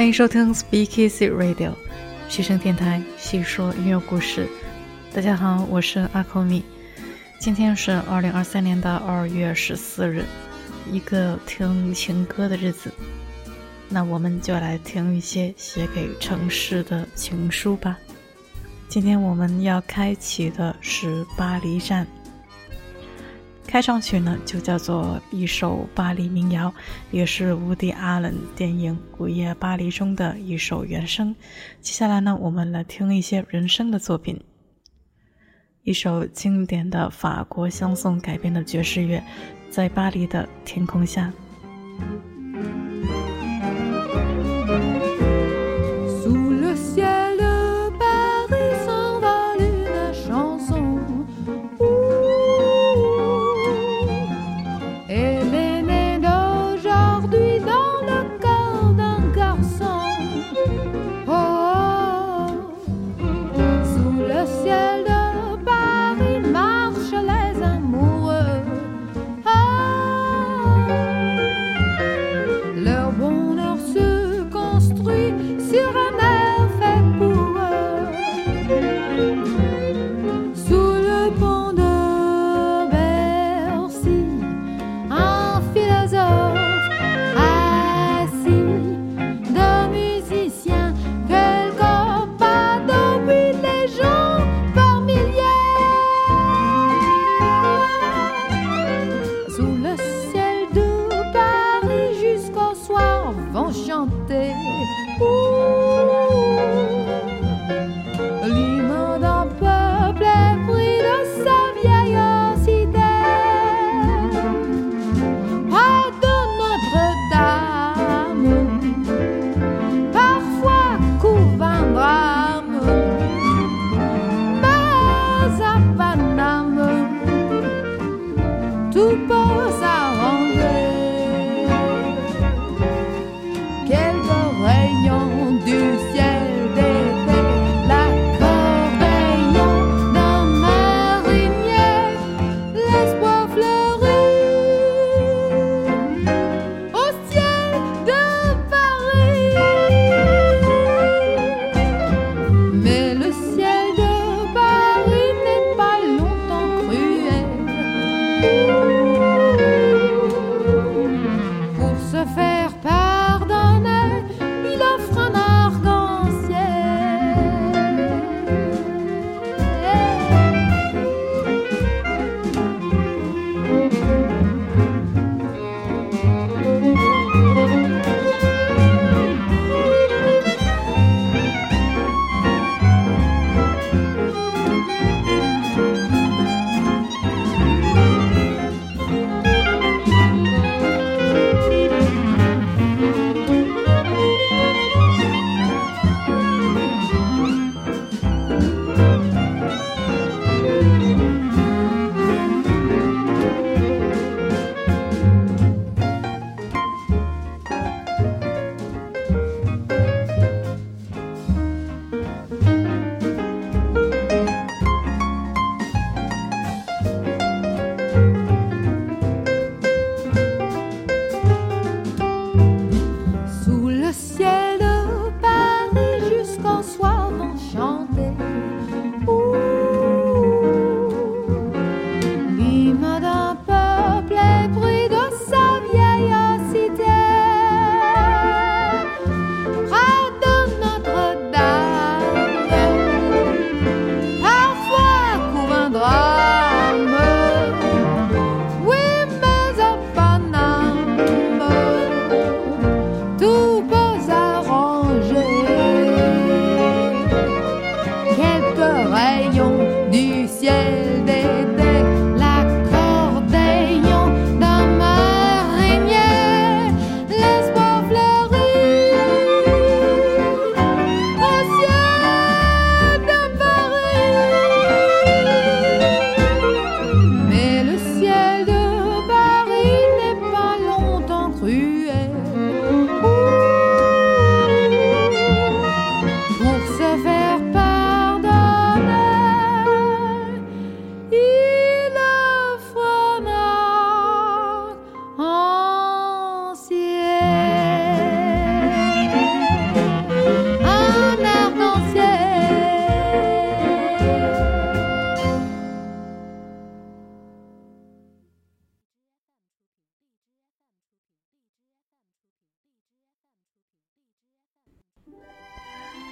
[0.00, 1.74] 欢迎收听 Speak Easy Radio，
[2.26, 4.48] 学生电台，细说音乐故事。
[5.12, 6.64] 大家好，我是阿扣米。
[7.38, 10.24] 今天是二零二三年的二月十四日，
[10.90, 12.90] 一个听情歌的日子。
[13.90, 17.98] 那我们就来听一些写给城市的情书吧。
[18.88, 22.06] 今天我们要开启的是巴黎站。
[23.70, 26.74] 开场曲呢，就叫做一首巴黎民谣，
[27.12, 31.32] 也是伍迪·阿伦电影《午夜巴黎》中的一首原声。
[31.80, 34.42] 接下来呢，我们来听一些人声的作品，
[35.84, 39.18] 一首经典的法国香颂改编的爵士乐，
[39.70, 41.32] 《在巴黎的天空下》。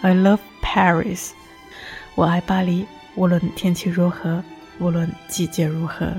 [0.02, 1.32] I love Paris。
[2.16, 2.86] 我爱巴黎，
[3.16, 4.44] 无论天气如何，
[4.80, 6.14] 无论季节如何。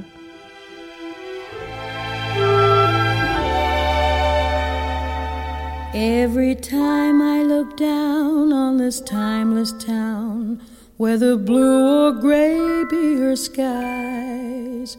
[5.94, 10.58] Every time I look down on this timeless town,
[10.96, 14.96] whether blue or gray be her skies,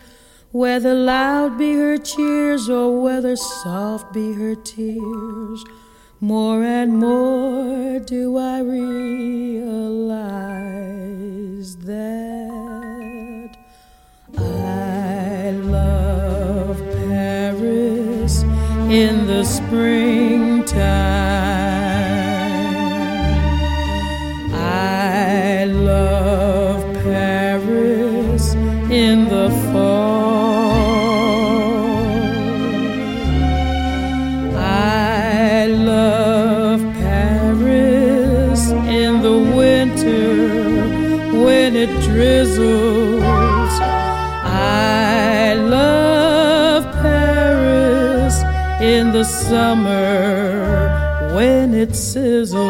[0.53, 5.65] whether loud be her cheers or whether soft be her tears,
[6.20, 9.66] more and more do I realize
[11.76, 13.56] that
[14.36, 18.42] I love Paris
[18.90, 20.59] in the springtime.
[49.20, 50.88] The summer
[51.34, 52.69] when it sizzles.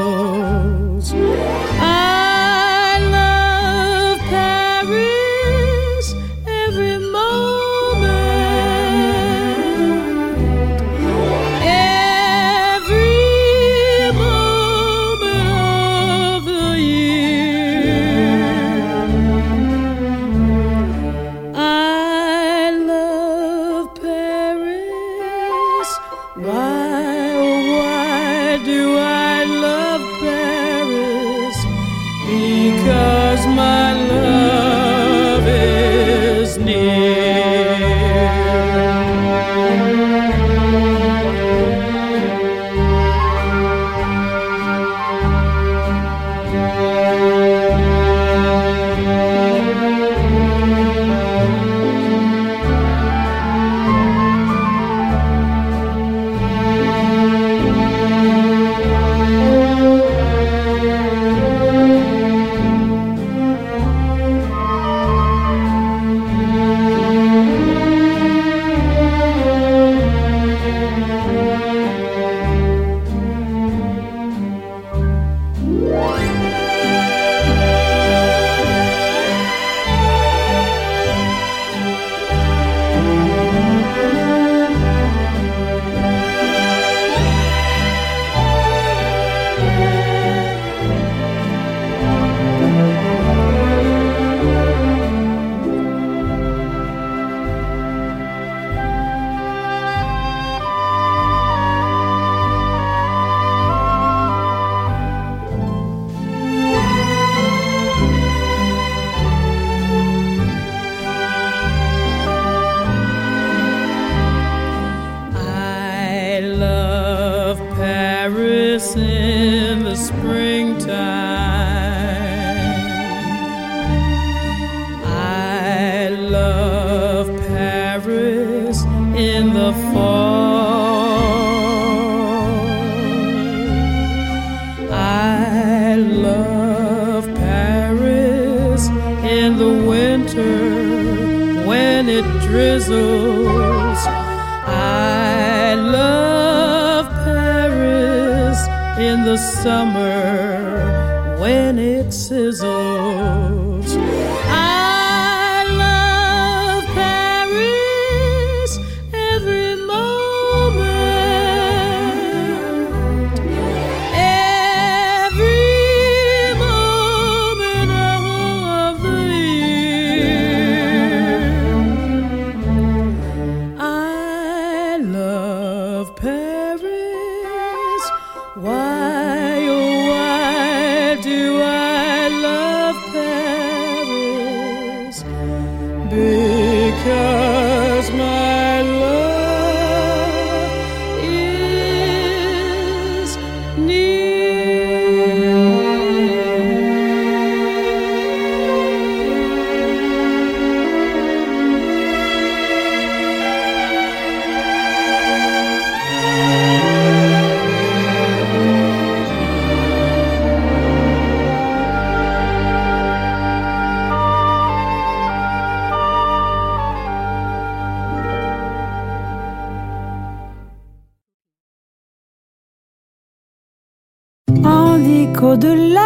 [149.20, 152.69] In the summer when it sizzles.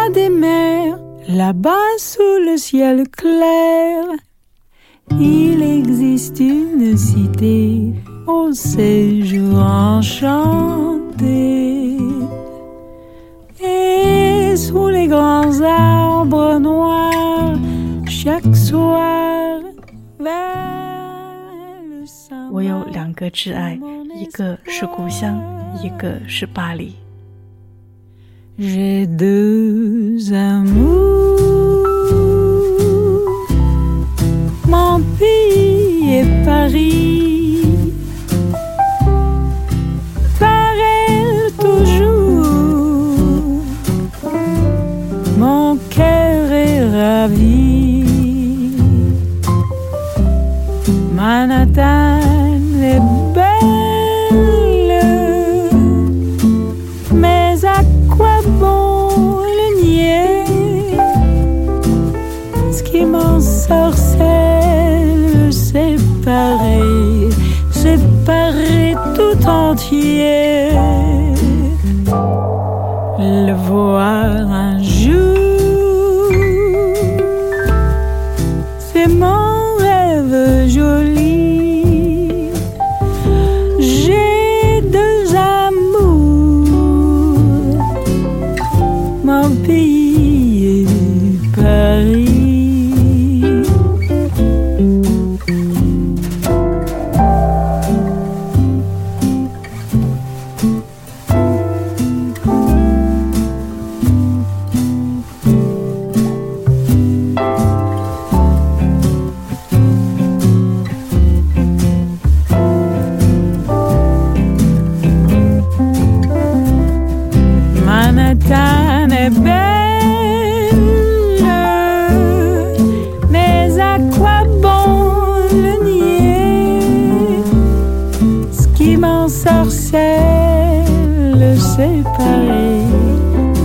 [0.04, 4.04] qu'au-delà des mers, là-bas sous le ciel clair,
[5.18, 7.94] il existe une cité
[8.26, 11.16] au séjour enchanté.
[13.62, 17.54] Et sous les grands arbres noirs,
[18.06, 19.60] chaque soir
[20.18, 20.34] vers
[21.88, 22.04] le
[22.52, 23.78] 我有两个挚爱，
[24.14, 25.40] 一个是故乡，
[25.82, 26.94] 一个是巴黎。
[28.57, 31.44] J'ai deux amours,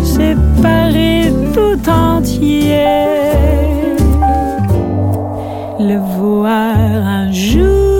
[0.03, 2.85] c'est pareil tout entier.
[5.79, 8.00] Le voir un jour,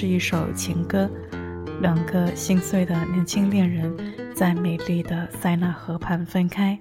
[0.00, 1.06] 是一首情歌。
[1.82, 3.94] 两个心碎的年轻恋人
[4.34, 6.78] 在美丽的塞纳河畔分开。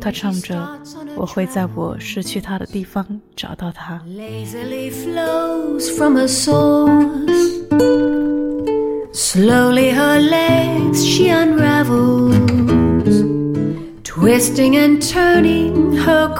[0.00, 0.80] 他唱着
[1.18, 4.00] ：“我会在我失去他的地方找到他。
[4.06, 7.50] lazily flows from her source.
[9.12, 12.32] Slowly her legs she unravels,
[14.04, 16.32] twisting and turning her.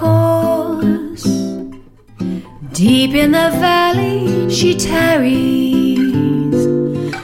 [2.83, 6.67] Deep in the valley she tarries,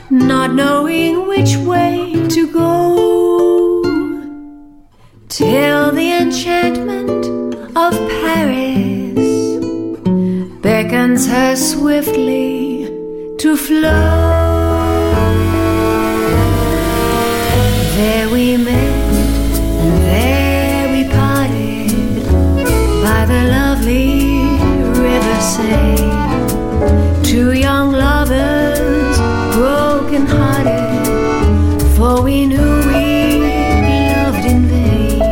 [0.09, 3.83] not knowing which way to go
[5.29, 7.27] till the enchantment
[7.77, 9.19] of Paris
[10.63, 12.85] beckons her swiftly
[13.39, 13.91] to flow.
[17.97, 18.88] There we met,
[25.49, 25.97] say.
[27.23, 29.17] Two young lovers,
[29.57, 33.07] broken hearted, for we knew we
[34.13, 35.23] loved in vain.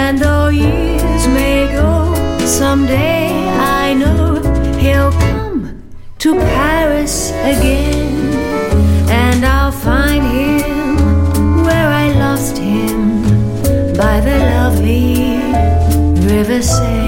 [0.00, 2.14] And though years may go,
[2.46, 3.28] someday
[3.82, 4.40] I know
[4.82, 5.82] he'll come
[6.18, 8.16] to Paris again.
[9.24, 13.22] And I'll find him where I lost him
[14.02, 15.36] by the lovely
[16.30, 17.05] river Seine.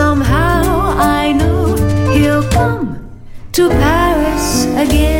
[0.00, 0.62] somehow
[0.96, 1.76] I know
[2.10, 2.86] he'll come
[3.52, 5.19] to Paris again.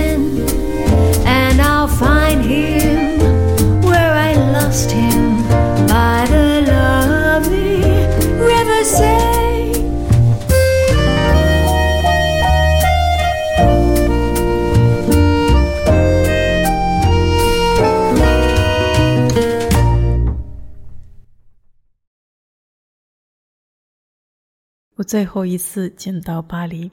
[25.10, 26.88] 最后一次见到巴黎。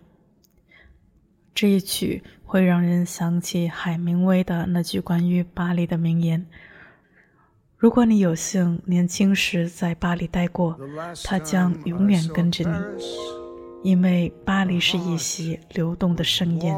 [1.53, 6.43] 这一曲会让人想起海明威的那句关于巴黎的名言
[7.77, 10.75] ：“如果你有幸年轻时在巴黎待过，
[11.23, 16.75] 它将永远跟着你，因为巴黎是一袭流动的盛宴。”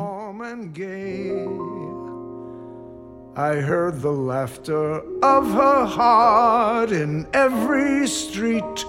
[3.36, 8.84] I heard the laughter of her heart in every street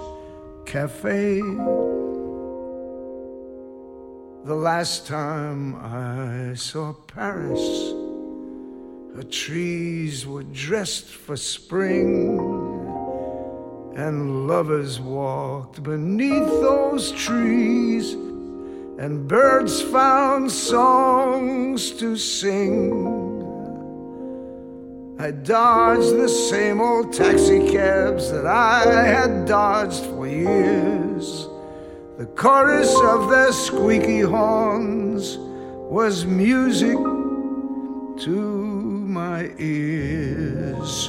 [0.66, 1.42] cafe.
[4.42, 7.60] The last time I saw Paris,
[9.14, 12.38] her trees were dressed for spring,
[13.94, 22.94] and lovers walked beneath those trees, and birds found songs to sing.
[25.18, 31.49] I dodged the same old taxicabs that I had dodged for years.
[32.20, 36.98] The chorus of their squeaky horns was music
[38.26, 38.36] to
[39.08, 41.08] my ears.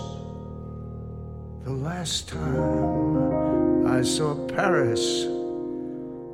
[1.65, 5.25] The last time I saw Paris,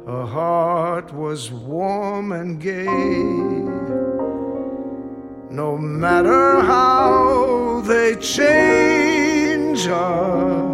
[0.05, 2.85] her heart was warm and gay.
[5.49, 10.65] No matter how they change her,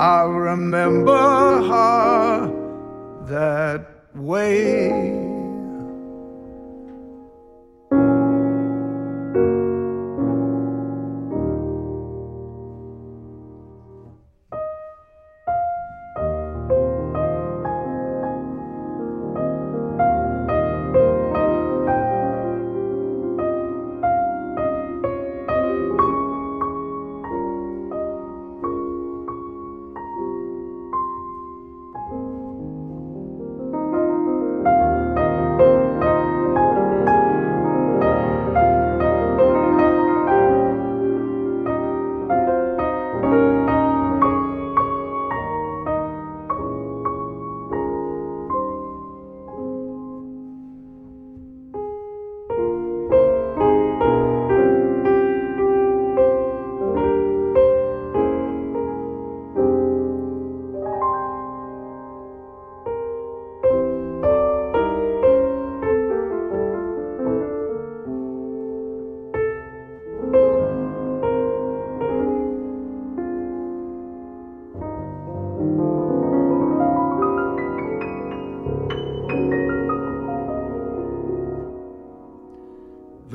[0.00, 1.12] I'll remember
[1.68, 2.57] her
[3.28, 5.27] that way.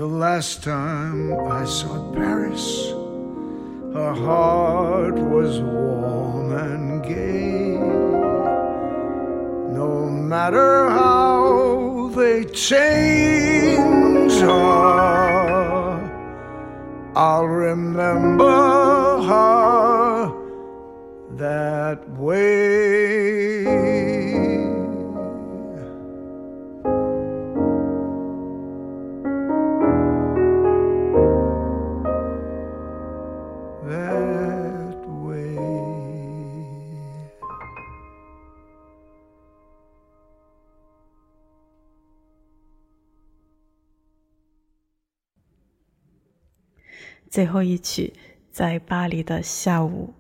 [0.04, 2.90] The last time I saw Paris,
[3.94, 7.78] her heart was warm and gay.
[9.80, 16.12] No matter how they change her,
[17.16, 20.34] I'll remember her
[21.38, 23.13] that way.
[47.34, 48.14] 最后一曲，
[48.52, 50.14] 在巴黎的下午。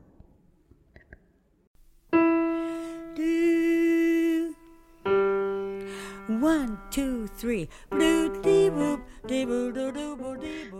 [6.27, 7.67] One two three.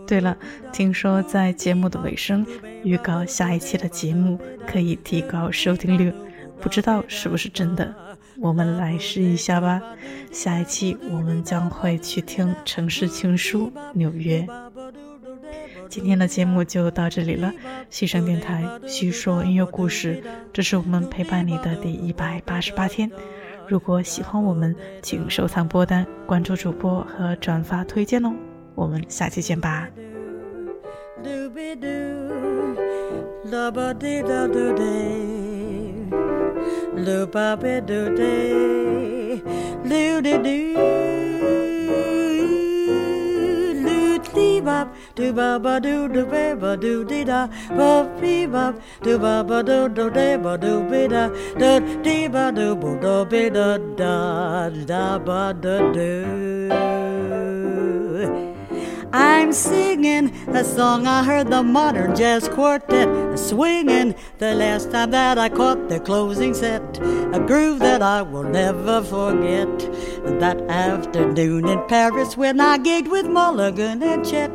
[0.08, 0.36] 对了，
[0.72, 2.44] 听说在节目的尾声
[2.82, 6.12] 预告下一期的节目可以提高收听率，
[6.60, 7.94] 不知道是不是真的？
[8.40, 9.80] 我们来试一下吧。
[10.32, 14.44] 下一期我们将会去听《城市情书》纽约。
[15.88, 17.52] 今天的节目就到这里了，
[17.90, 23.10] 西声电台叙说音乐故事，这是我们陪伴你的第一百八十八天。
[23.68, 28.34] 如果喜欢我们，请收藏播单、关注主播和转发推荐哦。
[28.74, 29.88] 我们下期见吧。
[45.16, 49.62] Doo ba ba doo doo ba ba doo dee da, ba bee bop, doo ba ba
[49.62, 53.78] doo doo day ba doo be da, da dee ba doo boo da be da
[54.00, 57.14] da da ba da doo.
[59.12, 65.38] I'm singing a song I heard the modern jazz quartet swinging the last time that
[65.38, 66.98] I caught the closing set.
[67.32, 69.78] A groove that I will never forget.
[70.40, 74.53] That afternoon in Paris when I gigged with Mulligan and Chet.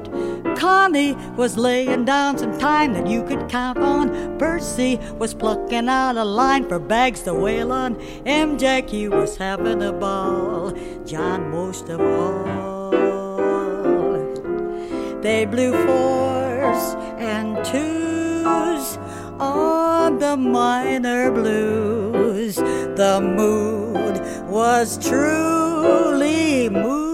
[0.59, 4.37] Connie was laying down some time that you could count on.
[4.37, 7.95] Percy was plucking out a line for bags to wail on.
[8.25, 10.71] MJQ was having a ball.
[11.05, 12.49] John most of all.
[15.21, 18.97] They blew fours and twos
[19.39, 22.57] on the minor blues.
[22.57, 24.19] The mood
[24.49, 27.08] was truly moving.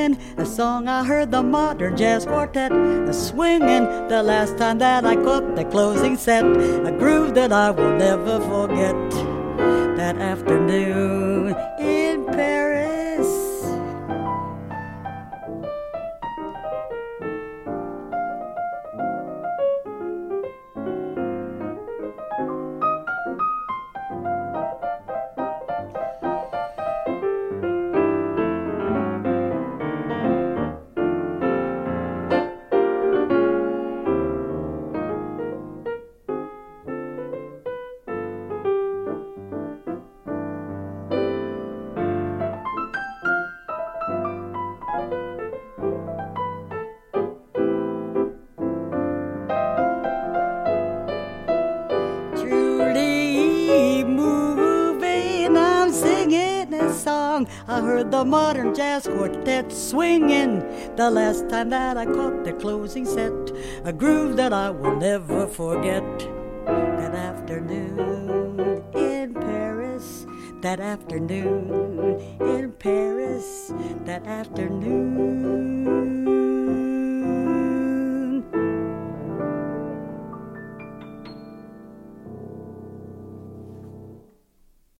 [0.00, 2.72] Singing a song I heard the modern jazz quartet
[3.14, 6.44] swinging the last time that I caught the closing set.
[6.44, 8.94] A groove that I will never forget.
[9.96, 11.54] That afternoon
[58.10, 60.58] the modern jazz quartet swinging
[60.96, 63.32] the last time that I caught the closing set.
[63.84, 66.02] A groove that I will never forget.
[66.66, 70.26] That afternoon in Paris,
[70.60, 73.72] that afternoon in Paris,
[74.04, 76.39] that afternoon.